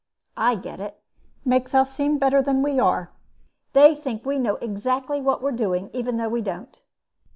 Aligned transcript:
"I 0.37 0.55
get 0.55 0.79
it. 0.79 0.99
Makes 1.45 1.75
us 1.75 1.93
seem 1.93 2.17
better 2.17 2.41
than 2.41 2.63
we 2.63 2.79
are. 2.79 3.11
They 3.73 3.93
think 3.93 4.25
we 4.25 4.39
know 4.39 4.55
exactly 4.55 5.21
what 5.21 5.43
we're 5.43 5.51
doing 5.51 5.91
even 5.93 6.17
though 6.17 6.27
we 6.27 6.41
don't." 6.41 6.75